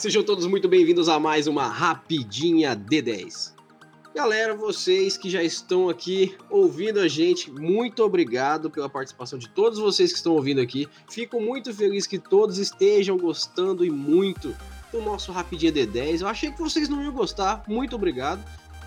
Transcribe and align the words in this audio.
sejam 0.00 0.22
todos 0.22 0.46
muito 0.46 0.66
bem-vindos 0.66 1.10
a 1.10 1.20
mais 1.20 1.46
uma 1.46 1.68
Rapidinha 1.68 2.74
D10. 2.74 3.52
Galera, 4.14 4.54
vocês 4.54 5.18
que 5.18 5.28
já 5.28 5.42
estão 5.42 5.90
aqui 5.90 6.38
ouvindo 6.48 7.00
a 7.00 7.06
gente, 7.06 7.50
muito 7.50 8.02
obrigado 8.02 8.70
pela 8.70 8.88
participação 8.88 9.38
de 9.38 9.46
todos 9.50 9.78
vocês 9.78 10.10
que 10.10 10.16
estão 10.16 10.32
ouvindo 10.32 10.58
aqui. 10.58 10.88
Fico 11.10 11.38
muito 11.38 11.74
feliz 11.74 12.06
que 12.06 12.18
todos 12.18 12.56
estejam 12.56 13.18
gostando 13.18 13.84
e 13.84 13.90
muito 13.90 14.56
do 14.90 15.02
nosso 15.02 15.32
Rapidinha 15.32 15.70
D10. 15.70 16.22
Eu 16.22 16.28
achei 16.28 16.50
que 16.50 16.58
vocês 16.58 16.88
não 16.88 17.02
iam 17.02 17.12
gostar, 17.12 17.62
muito 17.68 17.94
obrigado. 17.94 18.42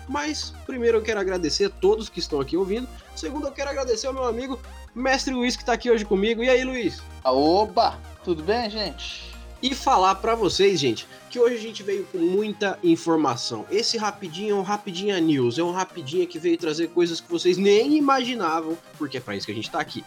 Mas 0.08 0.52
primeiro 0.66 0.98
eu 0.98 1.02
quero 1.02 1.20
agradecer 1.20 1.66
a 1.66 1.70
todos 1.70 2.08
que 2.08 2.18
estão 2.18 2.40
aqui 2.40 2.56
ouvindo. 2.56 2.88
Segundo, 3.14 3.46
eu 3.46 3.52
quero 3.52 3.70
agradecer 3.70 4.08
ao 4.08 4.12
meu 4.12 4.24
amigo 4.24 4.58
Mestre 4.92 5.32
Luiz 5.32 5.54
que 5.54 5.62
está 5.62 5.74
aqui 5.74 5.92
hoje 5.92 6.04
comigo. 6.04 6.42
E 6.42 6.50
aí, 6.50 6.64
Luiz? 6.64 7.00
Oba! 7.24 8.00
Tudo 8.24 8.42
bem, 8.42 8.68
gente? 8.68 9.33
E 9.64 9.74
falar 9.74 10.16
para 10.16 10.34
vocês, 10.34 10.78
gente, 10.78 11.08
que 11.30 11.40
hoje 11.40 11.54
a 11.54 11.58
gente 11.58 11.82
veio 11.82 12.04
com 12.12 12.18
muita 12.18 12.78
informação. 12.84 13.64
Esse 13.70 13.96
rapidinho 13.96 14.56
é 14.56 14.58
um 14.58 14.62
rapidinho 14.62 15.18
news, 15.18 15.58
é 15.58 15.64
um 15.64 15.70
rapidinho 15.70 16.26
que 16.26 16.38
veio 16.38 16.58
trazer 16.58 16.88
coisas 16.88 17.18
que 17.18 17.30
vocês 17.30 17.56
nem 17.56 17.96
imaginavam, 17.96 18.76
porque 18.98 19.16
é 19.16 19.20
para 19.20 19.34
isso 19.34 19.46
que 19.46 19.52
a 19.52 19.54
gente 19.54 19.70
tá 19.70 19.80
aqui. 19.80 20.04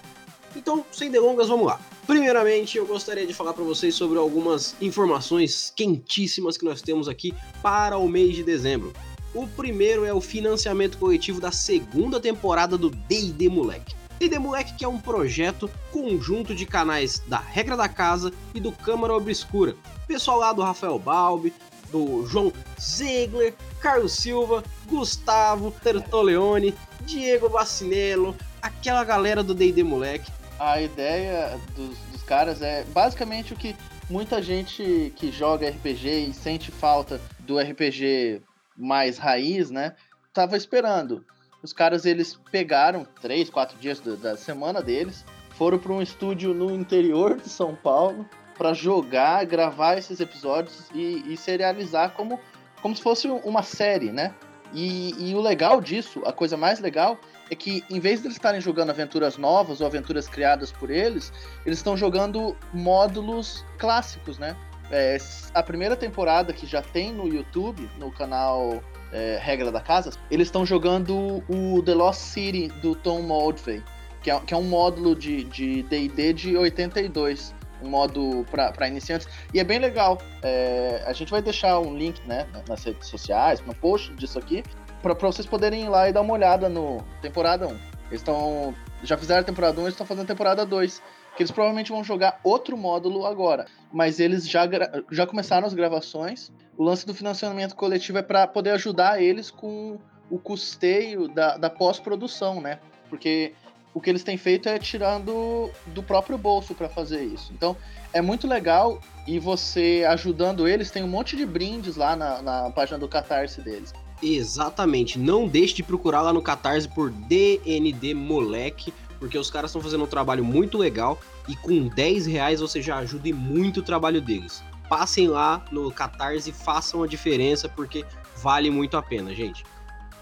Então, 0.55 0.85
sem 0.91 1.09
delongas, 1.09 1.48
vamos 1.48 1.65
lá. 1.65 1.81
Primeiramente, 2.05 2.77
eu 2.77 2.85
gostaria 2.85 3.25
de 3.25 3.34
falar 3.34 3.53
para 3.53 3.63
vocês 3.63 3.95
sobre 3.95 4.20
algumas 4.20 4.75
informações 4.79 5.73
quentíssimas 5.76 6.55
que 6.55 6.63
nós 6.63 6.79
temos 6.84 7.09
aqui 7.09 7.34
para 7.59 7.98
o 7.98 8.07
mês 8.07 8.35
de 8.35 8.43
dezembro. 8.43 8.93
O 9.34 9.48
primeiro 9.48 10.05
é 10.05 10.13
o 10.13 10.21
financiamento 10.21 10.99
coletivo 10.99 11.41
da 11.41 11.51
segunda 11.51 12.20
temporada 12.20 12.77
do 12.77 12.91
D&D 12.91 13.49
Moleque. 13.49 13.95
D&D 14.20 14.40
Moleque 14.40 14.73
que 14.73 14.84
é 14.84 14.87
um 14.87 14.99
projeto 14.99 15.70
conjunto 15.91 16.55
de 16.55 16.65
canais 16.65 17.20
da 17.27 17.37
Regra 17.37 17.77
da 17.77 17.87
Casa 17.87 18.32
e 18.54 18.60
do 18.60 18.71
Câmara 18.71 19.13
Obscura. 19.13 19.76
Pessoal 20.07 20.40
lá 20.40 20.54
do 20.54 20.62
Rafael 20.62 20.98
Balbi, 20.98 21.54
do 21.91 22.26
João 22.26 22.51
Ziegler, 22.79 23.54
Carlos 23.79 24.13
Silva, 24.13 24.63
Gustavo 24.88 25.71
Tertoleone, 25.71 26.73
Diego 27.01 27.48
Vacinello, 27.49 28.35
aquela 28.62 29.04
galera 29.04 29.43
do 29.43 29.54
D&D 29.54 29.84
Moleque. 29.84 30.32
A 30.60 30.82
ideia 30.82 31.60
dos, 31.76 31.98
dos 32.12 32.23
caras 32.23 32.62
é 32.62 32.84
basicamente 32.85 33.54
o 33.54 33.55
que 33.55 33.76
muita 34.10 34.41
gente 34.41 35.13
que 35.15 35.32
joga 35.32 35.70
RPG 35.70 36.29
e 36.29 36.34
sente 36.34 36.71
falta 36.71 37.21
do 37.40 37.60
RPG 37.60 38.41
mais 38.76 39.18
raiz, 39.18 39.70
né, 39.70 39.95
tava 40.34 40.57
esperando 40.57 41.26
os 41.62 41.74
caras 41.74 42.05
eles 42.05 42.40
pegaram 42.52 43.05
três, 43.22 43.50
quatro 43.50 43.77
dias 43.77 44.00
da, 44.00 44.16
da 44.16 44.38
semana 44.38 44.82
deles, 44.82 45.26
foram 45.52 45.80
para 45.80 45.91
um 45.91 46.02
estúdio 46.02 46.54
no 46.54 46.72
interior 46.72 47.38
de 47.38 47.50
São 47.50 47.76
Paulo 47.76 48.27
para 48.58 48.74
jogar, 48.74 49.46
gravar 49.46 49.98
esses 49.98 50.20
episódios 50.20 50.85
e, 50.94 51.24
e, 51.32 51.38
serializar 51.38 52.12
como, 52.12 52.40
como 52.82 52.96
se 52.96 53.02
fosse 53.02 53.28
uma 53.28 53.62
série, 53.62 54.12
né? 54.12 54.34
E, 54.74 55.16
e, 55.18 55.35
o 55.35 55.40
legal 55.40 55.80
disso, 55.80 56.22
a 56.26 56.34
coisa 56.34 56.58
mais 56.58 56.80
legal, 56.80 57.18
é 57.50 57.55
que 57.55 57.84
em 57.90 58.00
vez 58.00 58.20
de 58.20 58.28
eles 58.28 58.35
estarem 58.35 58.60
jogando 58.60 58.90
aventuras 58.90 59.38
novas 59.38 59.80
ou 59.80 59.88
aventuras 59.88 60.28
criadas 60.28 60.72
por 60.72 60.90
eles, 60.90 61.32
eles 61.66 61.80
estão 61.80 61.96
jogando 61.96 62.55
módulos 62.74 63.63
clássicos, 63.78 64.38
né? 64.38 64.56
É, 64.91 65.18
a 65.53 65.62
primeira 65.62 65.96
temporada 65.96 66.53
que 66.53 66.66
já 66.66 66.81
tem 66.81 67.12
no 67.12 67.28
YouTube, 67.28 67.90
no 67.97 68.12
canal 68.12 68.81
é, 69.12 69.38
regra 69.41 69.72
da 69.72 69.81
casa, 69.81 70.12
eles 70.31 70.47
estão 70.47 70.66
jogando 70.66 71.44
o 71.50 71.81
The 71.84 71.94
Lost 71.94 72.19
City 72.19 72.68
do 72.81 72.96
Tom 72.96 73.22
Moldvay, 73.22 73.84
que 74.22 74.31
é, 74.31 74.40
que 74.40 74.53
é 74.53 74.57
um 74.57 74.63
módulo 74.63 75.16
de 75.16 75.44
D&D 75.44 76.34
de, 76.34 76.34
de 76.34 76.57
82, 76.57 77.53
um 77.81 77.89
modo 77.89 78.45
para 78.50 78.88
iniciantes, 78.88 79.28
e 79.53 79.59
é 79.59 79.63
bem 79.63 79.79
legal. 79.79 80.17
É, 80.41 81.03
a 81.06 81.13
gente 81.13 81.29
vai 81.29 81.41
deixar 81.41 81.79
um 81.79 81.95
link 81.95 82.25
né, 82.25 82.47
nas 82.67 82.84
redes 82.84 83.07
sociais, 83.07 83.61
no 83.66 83.75
post 83.75 84.13
disso 84.16 84.40
aqui, 84.40 84.63
para 85.01 85.13
vocês 85.13 85.45
poderem 85.45 85.84
ir 85.84 85.90
lá 85.90 86.09
e 86.09 86.13
dar 86.13 86.22
uma 86.22 86.34
olhada 86.34 86.69
no 86.69 87.03
temporada 87.22 87.67
1. 87.67 87.69
Eles 87.69 88.22
estão 88.22 88.73
já 89.03 89.16
fizeram 89.17 89.41
a 89.41 89.44
temporada 89.44 89.79
1, 89.79 89.84
eles 89.84 89.94
estão 89.94 90.07
fazendo 90.07 90.25
a 90.25 90.28
temporada 90.28 90.66
2 90.66 91.01
que 91.37 91.43
eles 91.43 91.51
provavelmente 91.51 91.91
vão 91.91 92.03
jogar 92.03 92.39
outro 92.43 92.75
módulo 92.75 93.25
agora. 93.25 93.67
Mas 93.93 94.19
eles 94.19 94.49
já, 94.49 94.67
já 95.11 95.27
começaram 95.27 95.67
as 95.67 95.73
gravações. 95.73 96.51
O 96.75 96.83
lance 96.83 97.05
do 97.05 97.13
financiamento 97.13 97.75
coletivo 97.75 98.17
é 98.17 98.23
para 98.23 98.47
poder 98.47 98.71
ajudar 98.71 99.21
eles 99.21 99.51
com 99.51 99.99
o 100.31 100.39
custeio 100.39 101.27
da, 101.27 101.55
da 101.55 101.69
pós-produção, 101.69 102.59
né? 102.59 102.79
Porque 103.07 103.53
o 103.93 104.01
que 104.01 104.09
eles 104.09 104.23
têm 104.23 104.35
feito 104.35 104.67
é 104.67 104.79
tirando 104.79 105.71
do 105.87 106.01
próprio 106.01 106.37
bolso 106.39 106.73
para 106.73 106.89
fazer 106.89 107.23
isso. 107.23 107.53
Então 107.53 107.77
é 108.11 108.21
muito 108.21 108.47
legal 108.47 108.99
e 109.27 109.37
você 109.37 110.05
ajudando 110.09 110.67
eles, 110.67 110.89
tem 110.89 111.03
um 111.03 111.07
monte 111.07 111.37
de 111.37 111.45
brindes 111.45 111.95
lá 111.95 112.15
na, 112.15 112.41
na 112.41 112.71
página 112.71 112.97
do 112.97 113.07
Catarse 113.07 113.61
deles. 113.61 113.93
Exatamente, 114.22 115.19
não 115.19 115.47
deixe 115.47 115.75
de 115.75 115.83
procurar 115.83 116.22
lá 116.22 116.33
no 116.33 116.41
Catarse 116.41 116.88
por 116.88 117.11
DND 117.11 118.13
Moleque 118.13 118.94
porque 119.19 119.38
os 119.38 119.50
caras 119.50 119.72
estão 119.72 119.81
fazendo 119.81 120.03
um 120.03 120.07
trabalho 120.07 120.44
muito 120.44 120.78
legal 120.78 121.19
e 121.47 121.55
com 121.55 121.88
10 121.88 122.25
reais 122.25 122.59
você 122.59 122.81
já 122.81 122.97
ajuda 122.97 123.33
muito 123.33 123.79
o 123.79 123.83
trabalho 123.83 124.22
deles. 124.22 124.63
Passem 124.89 125.28
lá 125.28 125.66
no 125.72 125.91
Catarse 125.91 126.50
e 126.50 126.53
façam 126.53 127.03
a 127.03 127.07
diferença, 127.07 127.67
porque 127.67 128.05
vale 128.38 128.69
muito 128.69 128.95
a 128.95 129.01
pena, 129.01 129.33
gente. 129.33 129.66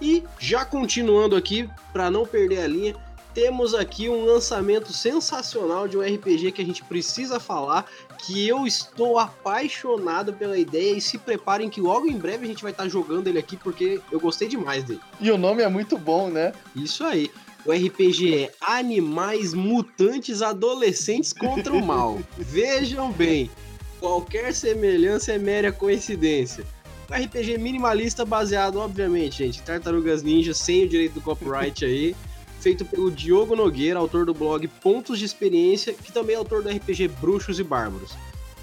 E 0.01 0.23
já 0.39 0.66
continuando 0.66 1.35
aqui, 1.35 1.69
para 1.94 2.09
não 2.09 2.25
perder 2.25 2.62
a 2.62 2.67
linha, 2.67 2.95
temos 3.35 3.75
aqui 3.75 4.07
um 4.07 4.23
lançamento 4.23 4.94
sensacional 4.94 5.90
de 5.90 5.97
um 5.97 6.01
RPG 6.01 6.53
que 6.53 6.62
a 6.62 6.66
gente 6.66 6.81
precisa 6.85 7.38
falar, 7.38 7.85
que 8.18 8.47
eu 8.47 8.66
estou 8.66 9.19
apaixonado 9.19 10.31
pela 10.31 10.57
ideia 10.57 10.96
e 10.96 11.01
se 11.01 11.18
preparem 11.18 11.69
que 11.69 11.81
logo 11.81 12.07
em 12.07 12.18
breve 12.18 12.45
a 12.45 12.47
gente 12.47 12.63
vai 12.63 12.72
estar 12.72 12.88
jogando 12.88 13.28
ele 13.28 13.38
aqui 13.38 13.57
porque 13.57 14.00
eu 14.09 14.22
gostei 14.22 14.47
demais 14.47 14.85
dele. 14.85 15.01
E 15.19 15.29
o 15.29 15.38
nome 15.38 15.62
é 15.62 15.68
muito 15.68 15.97
bom, 15.97 16.29
né? 16.29 16.53
Isso 16.74 17.03
aí. 17.03 17.29
O 17.66 17.74
RPG 17.74 18.44
é 18.44 18.51
Animais 18.62 19.53
Mutantes 19.53 20.41
Adolescentes 20.41 21.34
contra 21.34 21.74
o 21.74 21.85
Mal. 21.85 22.19
Vejam 22.38 23.12
bem, 23.12 23.51
qualquer 24.00 24.53
semelhança 24.53 25.34
é 25.34 25.38
mera 25.38 25.74
coincidência. 25.74 26.63
Um 27.12 27.25
RPG 27.25 27.57
minimalista 27.57 28.24
baseado, 28.24 28.79
obviamente, 28.79 29.40
gente, 29.40 29.62
Tartarugas 29.62 30.24
Ninja, 30.24 30.53
sem 30.53 30.85
o 30.85 30.88
direito 30.88 31.16
do 31.16 31.22
copyright 31.22 31.84
aí, 31.84 32.16
feito 32.65 32.83
pelo 32.83 33.11
Diogo 33.11 33.55
Nogueira, 33.55 33.99
autor 33.99 34.25
do 34.25 34.33
blog 34.33 34.67
Pontos 34.67 35.19
de 35.19 35.25
Experiência, 35.25 35.93
que 35.93 36.11
também 36.11 36.35
é 36.35 36.39
autor 36.39 36.63
do 36.63 36.69
RPG 36.69 37.09
Bruxos 37.09 37.59
e 37.59 37.63
Bárbaros. 37.63 38.13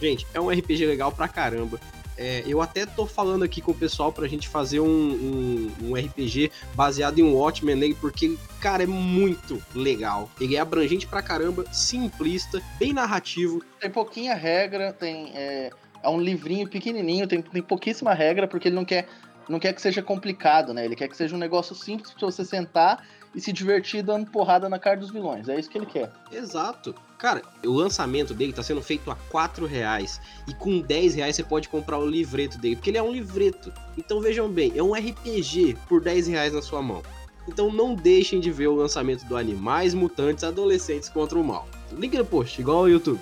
Gente, 0.01 0.27
é 0.35 0.41
um 0.41 0.51
RPG 0.51 0.87
legal 0.87 1.13
pra 1.13 1.29
caramba. 1.29 1.79
É, 2.19 2.43
eu 2.45 2.61
até 2.61 2.85
tô 2.85 3.07
falando 3.07 3.45
aqui 3.45 3.61
com 3.61 3.71
o 3.71 3.75
pessoal 3.75 4.13
pra 4.13 4.27
gente 4.27 4.49
fazer 4.49 4.81
um, 4.81 4.89
um, 4.89 5.73
um, 5.83 5.95
RPG 5.95 6.51
baseado 6.75 7.21
em 7.21 7.23
um 7.23 7.35
Watchmen 7.35 7.81
aí, 7.81 7.95
porque, 7.95 8.37
cara, 8.61 8.83
é 8.83 8.87
muito 8.87 9.63
legal. 9.73 10.29
Ele 10.41 10.57
é 10.57 10.59
abrangente 10.59 11.07
pra 11.07 11.23
caramba, 11.23 11.65
simplista, 11.73 12.61
bem 12.81 12.93
narrativo. 12.93 13.63
Tem 13.79 13.89
pouquinha 13.89 14.35
regra, 14.35 14.93
tem. 14.93 15.31
É, 15.33 15.71
é 16.03 16.09
um 16.09 16.21
livrinho 16.21 16.69
pequenininho, 16.69 17.29
tem, 17.29 17.41
tem 17.41 17.63
pouquíssima 17.63 18.13
regra, 18.13 18.49
porque 18.49 18.67
ele 18.67 18.75
não 18.75 18.85
quer, 18.85 19.07
não 19.49 19.61
quer 19.61 19.73
que 19.73 19.81
seja 19.81 20.03
complicado, 20.03 20.75
né? 20.75 20.85
Ele 20.85 20.97
quer 20.97 21.07
que 21.07 21.17
seja 21.17 21.37
um 21.37 21.39
negócio 21.39 21.73
simples 21.73 22.11
pra 22.11 22.27
você 22.27 22.45
sentar 22.45 23.01
e 23.35 23.41
se 23.41 23.53
divertir 23.53 24.03
dando 24.03 24.31
porrada 24.31 24.69
na 24.69 24.79
cara 24.79 24.97
dos 24.97 25.11
vilões. 25.11 25.49
É 25.49 25.59
isso 25.59 25.71
que 25.71 25.79
ele 25.79 25.87
quer. 25.87 26.11
Exato. 26.31 26.95
Cara, 27.19 27.43
o 27.65 27.71
lançamento 27.71 28.35
dele 28.35 28.53
tá 28.53 28.63
sendo 28.63 28.83
feito 28.83 29.11
a 29.11 29.15
4 29.15 29.67
reais. 29.67 30.21
E 30.49 30.55
com 30.55 30.81
10 30.81 31.15
reais 31.15 31.37
você 31.37 31.43
pode 31.43 31.69
comprar 31.69 31.99
o 31.99 32.07
livreto 32.07 32.59
dele. 32.59 32.77
Porque 32.77 32.91
ele 32.91 32.99
é 32.99 33.03
um 33.03 33.13
livreto. 33.13 33.73
Então 33.97 34.21
vejam 34.21 34.49
bem, 34.49 34.73
é 34.75 34.83
um 34.83 34.93
RPG 34.93 35.77
por 35.89 36.01
10 36.01 36.27
reais 36.27 36.53
na 36.53 36.63
sua 36.63 36.83
mão. 36.83 37.03
Então 37.49 37.73
não 37.73 37.95
deixem 37.95 38.41
de 38.41 38.51
ver 38.51 38.69
o 38.69 38.75
lançamento 38.75 39.25
do 39.27 39.37
Animais 39.37 39.95
Mutantes 39.95 40.45
Adolescentes 40.45 41.09
contra 41.09 41.39
o 41.39 41.45
Mal. 41.45 41.69
Link 41.93 42.17
no 42.17 42.25
post, 42.25 42.61
igual 42.61 42.79
ao 42.79 42.89
YouTube. 42.89 43.21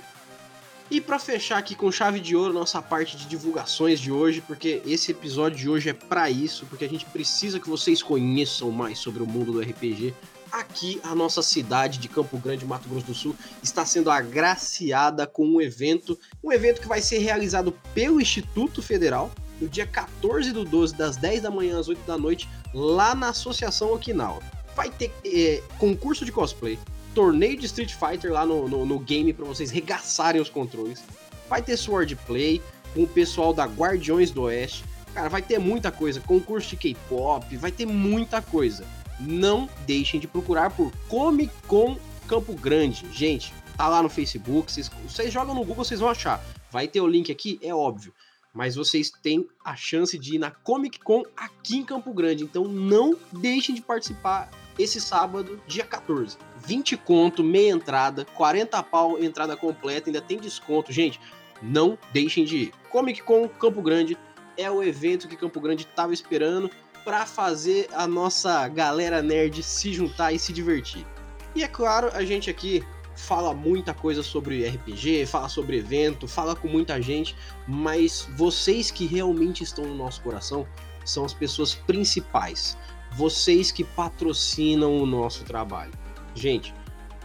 E 0.90 1.00
para 1.00 1.20
fechar 1.20 1.56
aqui 1.58 1.76
com 1.76 1.92
chave 1.92 2.18
de 2.18 2.34
ouro 2.34 2.52
nossa 2.52 2.82
parte 2.82 3.16
de 3.16 3.24
divulgações 3.26 4.00
de 4.00 4.10
hoje, 4.10 4.40
porque 4.40 4.82
esse 4.84 5.12
episódio 5.12 5.56
de 5.56 5.68
hoje 5.68 5.90
é 5.90 5.92
para 5.92 6.28
isso, 6.28 6.66
porque 6.66 6.84
a 6.84 6.88
gente 6.88 7.04
precisa 7.04 7.60
que 7.60 7.68
vocês 7.68 8.02
conheçam 8.02 8.72
mais 8.72 8.98
sobre 8.98 9.22
o 9.22 9.26
mundo 9.26 9.52
do 9.52 9.60
RPG. 9.60 10.12
Aqui 10.50 11.00
a 11.04 11.14
nossa 11.14 11.42
cidade 11.42 12.00
de 12.00 12.08
Campo 12.08 12.36
Grande, 12.38 12.66
Mato 12.66 12.88
Grosso 12.88 13.06
do 13.06 13.14
Sul, 13.14 13.36
está 13.62 13.86
sendo 13.86 14.10
agraciada 14.10 15.28
com 15.28 15.46
um 15.46 15.60
evento, 15.60 16.18
um 16.42 16.50
evento 16.50 16.80
que 16.80 16.88
vai 16.88 17.00
ser 17.00 17.18
realizado 17.18 17.72
pelo 17.94 18.20
Instituto 18.20 18.82
Federal 18.82 19.30
no 19.60 19.68
dia 19.68 19.86
14 19.86 20.50
do 20.50 20.64
12, 20.64 20.96
das 20.96 21.16
10 21.16 21.42
da 21.42 21.52
manhã 21.52 21.78
às 21.78 21.86
8 21.86 22.04
da 22.04 22.18
noite, 22.18 22.48
lá 22.74 23.14
na 23.14 23.28
Associação 23.28 23.94
Okinawa. 23.94 24.42
Vai 24.74 24.90
ter 24.90 25.12
é, 25.24 25.62
concurso 25.78 26.24
de 26.24 26.32
cosplay, 26.32 26.76
torneio 27.14 27.56
de 27.56 27.66
Street 27.66 27.94
Fighter 27.94 28.32
lá 28.32 28.46
no, 28.46 28.68
no, 28.68 28.86
no 28.86 28.98
game 28.98 29.32
para 29.32 29.44
vocês 29.44 29.70
regaçarem 29.70 30.40
os 30.40 30.48
controles. 30.48 31.02
Vai 31.48 31.62
ter 31.62 31.76
swordplay 31.76 32.62
com 32.94 33.02
o 33.02 33.08
pessoal 33.08 33.52
da 33.52 33.64
Guardiões 33.64 34.30
do 34.30 34.42
Oeste. 34.42 34.84
Cara, 35.14 35.28
vai 35.28 35.42
ter 35.42 35.58
muita 35.58 35.90
coisa. 35.90 36.20
Concurso 36.20 36.70
de 36.70 36.76
K-pop, 36.76 37.56
vai 37.56 37.72
ter 37.72 37.86
muita 37.86 38.40
coisa. 38.40 38.86
Não 39.18 39.68
deixem 39.86 40.20
de 40.20 40.26
procurar 40.26 40.70
por 40.70 40.92
Comic 41.08 41.52
Con 41.66 41.98
Campo 42.28 42.54
Grande. 42.54 43.04
Gente, 43.12 43.52
tá 43.76 43.88
lá 43.88 44.02
no 44.02 44.08
Facebook. 44.08 44.70
Vocês, 44.70 44.90
vocês 45.06 45.32
jogam 45.32 45.54
no 45.54 45.60
Google, 45.60 45.84
vocês 45.84 46.00
vão 46.00 46.08
achar. 46.08 46.42
Vai 46.70 46.86
ter 46.86 47.00
o 47.00 47.06
link 47.08 47.30
aqui, 47.32 47.58
é 47.62 47.74
óbvio. 47.74 48.14
mas 48.52 48.74
vocês 48.74 49.10
têm 49.22 49.46
a 49.64 49.76
chance 49.76 50.18
de 50.18 50.36
ir 50.36 50.38
na 50.38 50.50
Comic 50.50 50.98
Con 51.00 51.22
aqui 51.36 51.76
em 51.76 51.84
Campo 51.84 52.12
Grande. 52.12 52.44
Então 52.44 52.64
não 52.64 53.16
deixem 53.32 53.74
de 53.74 53.80
participar 53.82 54.50
esse 54.82 55.00
sábado, 55.00 55.60
dia 55.66 55.84
14. 55.84 56.36
20 56.64 56.96
conto, 56.96 57.42
meia 57.42 57.70
entrada, 57.70 58.24
40 58.24 58.82
pau, 58.82 59.22
entrada 59.22 59.56
completa, 59.56 60.08
ainda 60.08 60.20
tem 60.20 60.38
desconto. 60.38 60.92
Gente, 60.92 61.20
não 61.62 61.98
deixem 62.12 62.44
de 62.44 62.56
ir. 62.56 62.72
Comic 62.90 63.22
Con 63.22 63.48
Campo 63.48 63.82
Grande 63.82 64.16
é 64.56 64.70
o 64.70 64.82
evento 64.82 65.28
que 65.28 65.36
Campo 65.36 65.60
Grande 65.60 65.84
estava 65.84 66.12
esperando 66.12 66.70
para 67.04 67.24
fazer 67.26 67.88
a 67.92 68.06
nossa 68.06 68.68
galera 68.68 69.22
nerd 69.22 69.62
se 69.62 69.92
juntar 69.92 70.32
e 70.32 70.38
se 70.38 70.52
divertir. 70.52 71.06
E 71.54 71.62
é 71.64 71.68
claro, 71.68 72.10
a 72.12 72.24
gente 72.24 72.50
aqui 72.50 72.84
fala 73.14 73.54
muita 73.54 73.92
coisa 73.92 74.22
sobre 74.22 74.66
RPG, 74.66 75.26
fala 75.26 75.48
sobre 75.48 75.78
evento, 75.78 76.26
fala 76.28 76.54
com 76.54 76.68
muita 76.68 77.00
gente, 77.00 77.36
mas 77.66 78.28
vocês 78.36 78.90
que 78.90 79.06
realmente 79.06 79.62
estão 79.62 79.84
no 79.84 79.94
nosso 79.94 80.22
coração 80.22 80.66
são 81.04 81.24
as 81.24 81.34
pessoas 81.34 81.74
principais. 81.74 82.76
Vocês 83.12 83.70
que 83.70 83.84
patrocinam 83.84 84.98
o 84.98 85.06
nosso 85.06 85.44
trabalho. 85.44 85.92
Gente, 86.34 86.74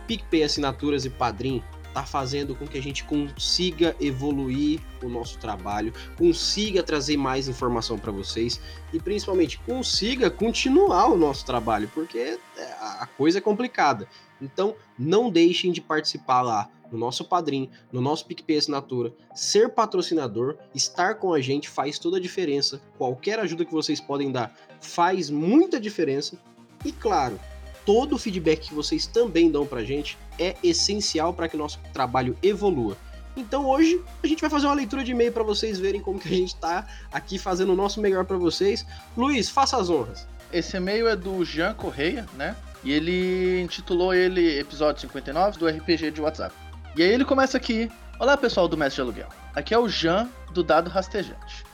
PicPay 0.07 0.43
Assinaturas 0.43 1.05
e 1.05 1.09
Padrim 1.09 1.63
tá 1.95 2.03
fazendo 2.03 2.53
com 2.53 2.67
que 2.67 2.77
a 2.77 2.81
gente 2.81 3.05
consiga 3.05 3.95
evoluir 4.01 4.81
o 5.01 5.07
nosso 5.07 5.39
trabalho, 5.39 5.93
consiga 6.17 6.83
trazer 6.83 7.15
mais 7.15 7.47
informação 7.47 7.97
para 7.97 8.11
vocês 8.11 8.59
e 8.91 8.99
principalmente 8.99 9.57
consiga 9.59 10.29
continuar 10.29 11.05
o 11.07 11.15
nosso 11.15 11.45
trabalho, 11.45 11.89
porque 11.93 12.17
é, 12.17 12.37
a 12.81 13.07
coisa 13.17 13.37
é 13.37 13.41
complicada. 13.41 14.09
Então, 14.41 14.75
não 14.99 15.29
deixem 15.29 15.71
de 15.71 15.79
participar 15.79 16.41
lá 16.41 16.69
no 16.91 16.97
nosso 16.97 17.23
padrinho, 17.23 17.69
no 17.93 18.01
nosso 18.01 18.25
PicPay 18.25 18.57
Assinatura. 18.57 19.13
Ser 19.33 19.69
patrocinador, 19.69 20.57
estar 20.73 21.15
com 21.15 21.33
a 21.33 21.39
gente 21.39 21.69
faz 21.69 21.97
toda 21.97 22.17
a 22.17 22.21
diferença. 22.21 22.81
Qualquer 22.97 23.39
ajuda 23.39 23.63
que 23.63 23.71
vocês 23.71 24.01
podem 24.01 24.33
dar 24.33 24.53
faz 24.81 25.29
muita 25.29 25.79
diferença. 25.79 26.37
E 26.83 26.91
claro, 26.91 27.39
todo 27.85 28.15
o 28.15 28.17
feedback 28.17 28.69
que 28.69 28.73
vocês 28.73 29.05
também 29.05 29.51
dão 29.51 29.65
pra 29.65 29.83
gente 29.83 30.17
é 30.39 30.55
essencial 30.63 31.33
para 31.33 31.47
que 31.47 31.55
nosso 31.55 31.79
trabalho 31.93 32.37
evolua. 32.41 32.97
Então 33.37 33.65
hoje 33.67 34.01
a 34.23 34.27
gente 34.27 34.41
vai 34.41 34.49
fazer 34.49 34.65
uma 34.65 34.73
leitura 34.73 35.03
de 35.03 35.11
e-mail 35.11 35.31
para 35.31 35.43
vocês 35.43 35.77
verem 35.77 36.01
como 36.01 36.19
que 36.19 36.27
a 36.27 36.35
gente 36.35 36.55
está 36.55 36.87
aqui 37.11 37.37
fazendo 37.37 37.73
o 37.73 37.75
nosso 37.75 38.01
melhor 38.01 38.25
para 38.25 38.37
vocês. 38.37 38.85
Luiz, 39.15 39.49
faça 39.49 39.77
as 39.77 39.89
honras. 39.89 40.25
Esse 40.51 40.77
e-mail 40.77 41.07
é 41.07 41.15
do 41.15 41.43
Jean 41.43 41.73
Correia, 41.73 42.25
né? 42.33 42.55
E 42.83 42.91
ele 42.91 43.61
intitulou 43.61 44.13
ele 44.13 44.59
episódio 44.59 45.01
59 45.01 45.57
do 45.59 45.67
RPG 45.67 46.11
de 46.11 46.21
WhatsApp. 46.21 46.55
E 46.95 47.03
aí 47.03 47.09
ele 47.09 47.25
começa 47.25 47.57
aqui: 47.57 47.91
Olá 48.19 48.37
pessoal 48.37 48.67
do 48.67 48.77
Mestre 48.77 48.95
de 48.95 49.01
Aluguel. 49.01 49.29
Aqui 49.53 49.73
é 49.73 49.79
o 49.79 49.89
Jean 49.89 50.29
do 50.53 50.63
Dado 50.63 50.89
Rastejante. 50.89 51.65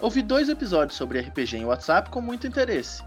Ouvi 0.00 0.22
dois 0.22 0.48
episódios 0.48 0.96
sobre 0.96 1.18
RPG 1.20 1.56
em 1.56 1.64
WhatsApp 1.64 2.10
com 2.10 2.20
muito 2.20 2.46
interesse 2.46 3.02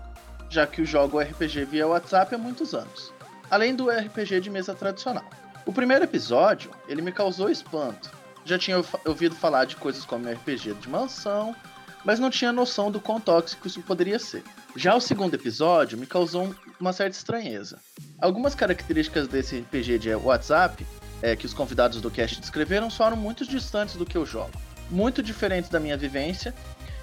já 0.51 0.67
que 0.67 0.81
eu 0.81 0.85
jogo 0.85 1.19
RPG 1.19 1.63
via 1.63 1.87
WhatsApp 1.87 2.35
há 2.35 2.37
muitos 2.37 2.75
anos, 2.75 3.13
além 3.49 3.73
do 3.73 3.89
RPG 3.89 4.41
de 4.41 4.49
mesa 4.49 4.75
tradicional. 4.75 5.23
O 5.65 5.71
primeiro 5.71 6.03
episódio, 6.03 6.69
ele 6.89 7.01
me 7.01 7.11
causou 7.11 7.49
espanto. 7.49 8.11
Já 8.43 8.59
tinha 8.59 8.83
ouvido 9.05 9.33
falar 9.33 9.63
de 9.63 9.77
coisas 9.77 10.03
como 10.03 10.29
RPG 10.29 10.73
de 10.73 10.89
mansão, 10.89 11.55
mas 12.03 12.19
não 12.19 12.29
tinha 12.29 12.51
noção 12.51 12.91
do 12.91 12.99
quão 12.99 13.19
tóxico 13.19 13.65
isso 13.65 13.81
poderia 13.81 14.19
ser. 14.19 14.43
Já 14.75 14.93
o 14.93 14.99
segundo 14.99 15.35
episódio 15.35 15.97
me 15.97 16.05
causou 16.05 16.53
uma 16.77 16.91
certa 16.91 17.15
estranheza. 17.15 17.79
Algumas 18.19 18.53
características 18.53 19.29
desse 19.29 19.59
RPG 19.59 19.99
de 19.99 20.15
WhatsApp 20.15 20.85
é, 21.21 21.35
que 21.35 21.45
os 21.45 21.53
convidados 21.53 22.01
do 22.01 22.11
cast 22.11 22.41
descreveram 22.41 22.89
foram 22.89 23.15
muito 23.15 23.45
distantes 23.45 23.95
do 23.95 24.05
que 24.05 24.17
eu 24.17 24.25
jogo, 24.25 24.51
muito 24.89 25.23
diferentes 25.23 25.69
da 25.69 25.79
minha 25.79 25.95
vivência 25.95 26.53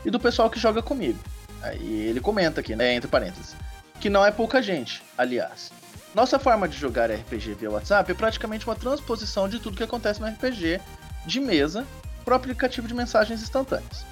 e 0.04 0.10
do 0.10 0.20
pessoal 0.20 0.50
que 0.50 0.60
joga 0.60 0.82
comigo. 0.82 1.18
Aí 1.62 2.06
ele 2.06 2.20
comenta 2.20 2.60
aqui, 2.60 2.76
né, 2.76 2.94
entre 2.94 3.08
parênteses, 3.08 3.56
que 4.00 4.08
não 4.08 4.24
é 4.24 4.30
pouca 4.30 4.62
gente, 4.62 5.02
aliás. 5.16 5.72
Nossa 6.14 6.38
forma 6.38 6.68
de 6.68 6.76
jogar 6.76 7.10
RPG 7.10 7.54
via 7.54 7.70
WhatsApp 7.70 8.10
é 8.10 8.14
praticamente 8.14 8.66
uma 8.66 8.76
transposição 8.76 9.48
de 9.48 9.58
tudo 9.58 9.76
que 9.76 9.82
acontece 9.82 10.20
no 10.20 10.26
RPG 10.26 10.80
de 11.26 11.40
mesa 11.40 11.86
para 12.24 12.32
o 12.32 12.36
aplicativo 12.36 12.88
de 12.88 12.94
mensagens 12.94 13.42
instantâneas. 13.42 14.04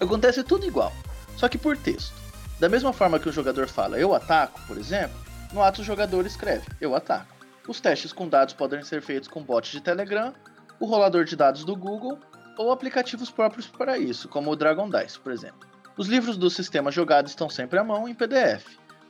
Acontece 0.00 0.42
tudo 0.42 0.66
igual, 0.66 0.92
só 1.36 1.48
que 1.48 1.58
por 1.58 1.76
texto. 1.76 2.14
Da 2.60 2.68
mesma 2.68 2.92
forma 2.92 3.18
que 3.18 3.28
o 3.28 3.32
jogador 3.32 3.68
fala 3.68 3.98
eu 3.98 4.14
ataco, 4.14 4.60
por 4.66 4.78
exemplo, 4.78 5.16
no 5.52 5.62
ato 5.62 5.82
o 5.82 5.84
jogador 5.84 6.24
escreve 6.26 6.66
eu 6.80 6.94
ataco. 6.94 7.34
Os 7.66 7.80
testes 7.80 8.12
com 8.12 8.28
dados 8.28 8.54
podem 8.54 8.82
ser 8.82 9.02
feitos 9.02 9.28
com 9.28 9.42
bots 9.42 9.70
de 9.70 9.80
Telegram, 9.80 10.34
o 10.78 10.86
rolador 10.86 11.24
de 11.24 11.34
dados 11.34 11.64
do 11.64 11.74
Google 11.74 12.18
ou 12.56 12.70
aplicativos 12.70 13.30
próprios 13.30 13.66
para 13.66 13.98
isso, 13.98 14.28
como 14.28 14.50
o 14.50 14.56
Dragon 14.56 14.88
Dice, 14.88 15.18
por 15.18 15.32
exemplo. 15.32 15.73
Os 15.96 16.08
livros 16.08 16.36
do 16.36 16.50
sistema 16.50 16.90
jogado 16.90 17.28
estão 17.28 17.48
sempre 17.48 17.78
à 17.78 17.84
mão 17.84 18.08
em 18.08 18.14
PDF, 18.14 18.64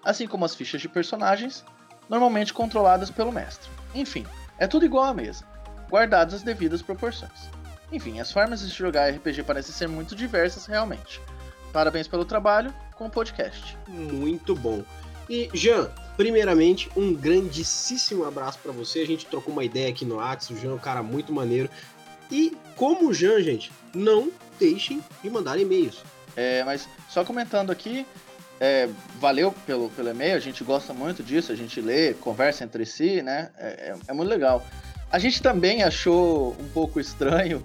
assim 0.04 0.26
como 0.26 0.44
as 0.44 0.54
fichas 0.54 0.82
de 0.82 0.88
personagens, 0.88 1.64
normalmente 2.10 2.52
controladas 2.52 3.10
pelo 3.10 3.32
mestre. 3.32 3.70
Enfim, 3.94 4.26
é 4.58 4.66
tudo 4.66 4.84
igual 4.84 5.04
à 5.04 5.14
mesa, 5.14 5.46
guardadas 5.88 6.34
as 6.34 6.42
devidas 6.42 6.82
proporções. 6.82 7.48
Enfim, 7.90 8.20
as 8.20 8.30
formas 8.30 8.60
de 8.60 8.68
jogar 8.68 9.08
RPG 9.10 9.44
parecem 9.44 9.74
ser 9.74 9.88
muito 9.88 10.14
diversas 10.14 10.66
realmente. 10.66 11.22
Parabéns 11.72 12.06
pelo 12.06 12.24
trabalho 12.24 12.74
com 12.96 13.06
o 13.06 13.10
podcast. 13.10 13.78
Muito 13.88 14.54
bom. 14.54 14.84
E 15.28 15.48
Jean, 15.54 15.90
primeiramente, 16.18 16.90
um 16.94 17.14
grandíssimo 17.14 18.26
abraço 18.26 18.58
para 18.58 18.72
você. 18.72 19.00
A 19.00 19.06
gente 19.06 19.24
trocou 19.24 19.54
uma 19.54 19.64
ideia 19.64 19.88
aqui 19.88 20.04
no 20.04 20.20
Axis, 20.20 20.50
o 20.50 20.60
Jean 20.60 20.72
é 20.72 20.74
um 20.74 20.78
cara 20.78 21.02
muito 21.02 21.32
maneiro. 21.32 21.70
E 22.30 22.54
como 22.76 23.08
o 23.08 23.14
Jean, 23.14 23.40
gente, 23.42 23.72
não 23.94 24.30
deixem 24.58 25.02
de 25.22 25.30
mandar 25.30 25.58
e-mails. 25.58 26.02
É, 26.36 26.64
mas 26.64 26.88
só 27.08 27.24
comentando 27.24 27.70
aqui, 27.70 28.06
é, 28.60 28.88
valeu 29.20 29.52
pelo, 29.66 29.90
pelo 29.90 30.10
e-mail, 30.10 30.36
a 30.36 30.40
gente 30.40 30.62
gosta 30.64 30.92
muito 30.92 31.22
disso, 31.22 31.52
a 31.52 31.56
gente 31.56 31.80
lê, 31.80 32.14
conversa 32.14 32.64
entre 32.64 32.86
si, 32.86 33.22
né? 33.22 33.50
É, 33.58 33.66
é, 33.66 33.96
é 34.08 34.12
muito 34.12 34.28
legal. 34.28 34.64
A 35.10 35.18
gente 35.18 35.42
também 35.42 35.82
achou 35.82 36.56
um 36.58 36.68
pouco 36.68 36.98
estranho, 36.98 37.62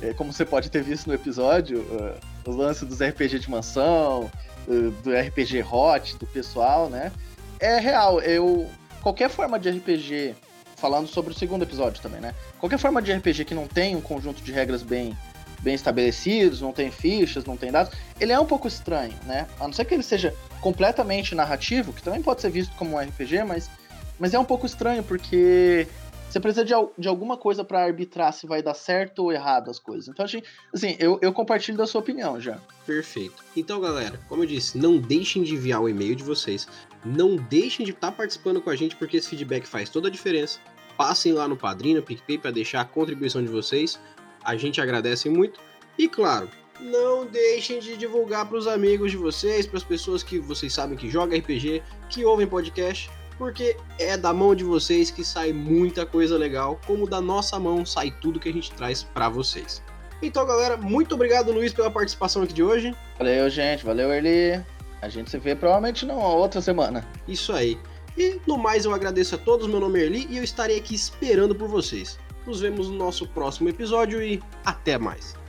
é, 0.00 0.12
como 0.12 0.32
você 0.32 0.44
pode 0.44 0.70
ter 0.70 0.82
visto 0.82 1.06
no 1.06 1.14
episódio, 1.14 1.80
uh, 1.80 2.50
o 2.50 2.54
lance 2.54 2.84
dos 2.84 3.00
RPG 3.00 3.38
de 3.38 3.50
mansão, 3.50 4.30
uh, 4.68 4.90
do 5.02 5.10
RPG 5.10 5.62
hot, 5.62 6.16
do 6.18 6.26
pessoal, 6.26 6.88
né? 6.88 7.12
É 7.58 7.78
real, 7.78 8.20
eu. 8.20 8.68
Qualquer 9.00 9.30
forma 9.30 9.58
de 9.58 9.70
RPG, 9.70 10.34
falando 10.76 11.08
sobre 11.08 11.32
o 11.32 11.34
segundo 11.36 11.62
episódio 11.62 12.00
também, 12.00 12.20
né? 12.20 12.34
Qualquer 12.58 12.78
forma 12.78 13.02
de 13.02 13.12
RPG 13.12 13.44
que 13.44 13.54
não 13.54 13.66
tem 13.66 13.96
um 13.96 14.00
conjunto 14.00 14.42
de 14.42 14.52
regras 14.52 14.82
bem 14.82 15.16
bem 15.62 15.74
estabelecidos, 15.74 16.60
não 16.60 16.72
tem 16.72 16.90
fichas, 16.90 17.44
não 17.44 17.56
tem 17.56 17.70
dados, 17.70 17.92
ele 18.20 18.32
é 18.32 18.38
um 18.38 18.46
pouco 18.46 18.66
estranho, 18.66 19.14
né? 19.24 19.46
A 19.58 19.64
não 19.64 19.72
ser 19.72 19.84
que 19.84 19.94
ele 19.94 20.02
seja 20.02 20.34
completamente 20.60 21.34
narrativo, 21.34 21.92
que 21.92 22.02
também 22.02 22.20
pode 22.20 22.40
ser 22.40 22.50
visto 22.50 22.74
como 22.76 22.96
um 22.96 22.98
RPG, 22.98 23.44
mas, 23.44 23.70
mas 24.18 24.34
é 24.34 24.38
um 24.38 24.44
pouco 24.44 24.66
estranho 24.66 25.02
porque 25.02 25.86
você 26.32 26.40
precisa 26.40 26.64
de, 26.64 26.72
de 26.96 27.08
alguma 27.08 27.36
coisa 27.36 27.62
para 27.62 27.84
arbitrar 27.84 28.32
se 28.32 28.46
vai 28.46 28.62
dar 28.62 28.72
certo 28.72 29.18
ou 29.24 29.32
errado 29.32 29.70
as 29.70 29.78
coisas. 29.78 30.08
Então, 30.08 30.24
assim, 30.24 30.96
eu, 30.98 31.18
eu 31.20 31.30
compartilho 31.30 31.76
da 31.76 31.86
sua 31.86 32.00
opinião 32.00 32.40
já. 32.40 32.58
Perfeito. 32.86 33.44
Então, 33.54 33.78
galera, 33.78 34.18
como 34.30 34.42
eu 34.42 34.46
disse, 34.46 34.78
não 34.78 34.96
deixem 34.96 35.42
de 35.42 35.52
enviar 35.52 35.82
o 35.82 35.90
e-mail 35.90 36.16
de 36.16 36.22
vocês. 36.22 36.66
Não 37.04 37.36
deixem 37.36 37.84
de 37.84 37.92
estar 37.92 38.10
tá 38.10 38.16
participando 38.16 38.62
com 38.62 38.70
a 38.70 38.76
gente, 38.76 38.96
porque 38.96 39.18
esse 39.18 39.28
feedback 39.28 39.66
faz 39.66 39.90
toda 39.90 40.08
a 40.08 40.10
diferença. 40.10 40.58
Passem 40.96 41.34
lá 41.34 41.46
no 41.46 41.56
Padrinho, 41.56 41.96
no 41.96 42.02
PicPay, 42.02 42.38
para 42.38 42.50
deixar 42.50 42.80
a 42.80 42.84
contribuição 42.86 43.42
de 43.42 43.48
vocês. 43.48 44.00
A 44.44 44.56
gente 44.56 44.80
agradece 44.80 45.28
muito. 45.28 45.60
E 45.98 46.08
claro, 46.08 46.48
não 46.80 47.26
deixem 47.26 47.78
de 47.78 47.96
divulgar 47.96 48.46
para 48.46 48.58
os 48.58 48.66
amigos 48.66 49.10
de 49.10 49.16
vocês, 49.16 49.66
para 49.66 49.78
as 49.78 49.84
pessoas 49.84 50.22
que 50.22 50.38
vocês 50.38 50.72
sabem 50.72 50.96
que 50.96 51.10
jogam 51.10 51.38
RPG, 51.38 51.82
que 52.08 52.24
ouvem 52.24 52.46
podcast, 52.46 53.10
porque 53.38 53.76
é 53.98 54.16
da 54.16 54.32
mão 54.32 54.54
de 54.54 54.64
vocês 54.64 55.10
que 55.10 55.24
sai 55.24 55.52
muita 55.52 56.04
coisa 56.06 56.36
legal, 56.36 56.80
como 56.86 57.08
da 57.08 57.20
nossa 57.20 57.58
mão 57.58 57.84
sai 57.84 58.10
tudo 58.20 58.40
que 58.40 58.48
a 58.48 58.52
gente 58.52 58.72
traz 58.72 59.02
para 59.02 59.28
vocês. 59.28 59.82
Então, 60.22 60.46
galera, 60.46 60.76
muito 60.76 61.16
obrigado, 61.16 61.50
Luiz, 61.50 61.72
pela 61.72 61.90
participação 61.90 62.42
aqui 62.42 62.52
de 62.52 62.62
hoje. 62.62 62.94
Valeu, 63.18 63.50
gente. 63.50 63.84
Valeu, 63.84 64.12
Erli. 64.12 64.64
A 65.00 65.08
gente 65.08 65.28
se 65.28 65.38
vê 65.38 65.56
provavelmente 65.56 66.06
não 66.06 66.20
outra 66.20 66.60
semana. 66.60 67.04
Isso 67.26 67.52
aí. 67.52 67.76
E 68.16 68.40
no 68.46 68.56
mais, 68.56 68.84
eu 68.84 68.94
agradeço 68.94 69.34
a 69.34 69.38
todos. 69.38 69.66
Meu 69.66 69.80
nome 69.80 69.98
é 70.00 70.04
Erli 70.04 70.28
e 70.30 70.36
eu 70.36 70.44
estarei 70.44 70.78
aqui 70.78 70.94
esperando 70.94 71.56
por 71.56 71.66
vocês. 71.66 72.20
Nos 72.46 72.60
vemos 72.60 72.88
no 72.88 72.96
nosso 72.96 73.26
próximo 73.28 73.68
episódio 73.68 74.22
e 74.22 74.42
até 74.64 74.98
mais. 74.98 75.41